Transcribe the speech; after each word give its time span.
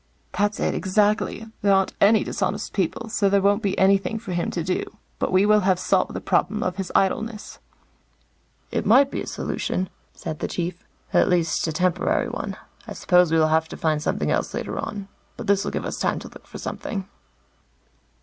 "That's 0.35 0.59
it, 0.59 0.73
exactly. 0.73 1.45
There 1.61 1.71
aren't 1.75 1.93
any 2.01 2.23
dishonest 2.23 2.73
people, 2.73 3.07
so 3.07 3.29
there 3.29 3.39
won't 3.39 3.61
be 3.61 3.77
anything 3.77 4.17
for 4.17 4.33
him 4.33 4.49
to 4.49 4.63
do. 4.63 4.83
But 5.19 5.31
we 5.31 5.45
will 5.45 5.59
have 5.59 5.77
solved 5.77 6.15
the 6.15 6.19
problem 6.19 6.63
of 6.63 6.77
his 6.77 6.91
idleness." 6.95 7.59
"It 8.71 8.83
might 8.83 9.11
be 9.11 9.21
a 9.21 9.27
solution," 9.27 9.89
said 10.15 10.39
the 10.39 10.47
Chief. 10.47 10.87
"At 11.13 11.29
least, 11.29 11.67
a 11.67 11.71
temporary 11.71 12.29
one. 12.29 12.57
I 12.87 12.93
suppose 12.93 13.31
we 13.31 13.37
will 13.37 13.49
have 13.49 13.67
to 13.69 13.77
find 13.77 14.01
something 14.01 14.31
else 14.31 14.55
later 14.55 14.79
on. 14.79 15.07
But 15.37 15.45
this 15.45 15.63
will 15.63 15.71
give 15.71 15.85
us 15.85 15.99
time 15.99 16.17
to 16.17 16.29
look 16.29 16.47
for 16.47 16.57
something." 16.57 17.07